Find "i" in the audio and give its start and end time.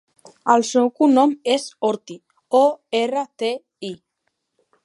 3.93-3.97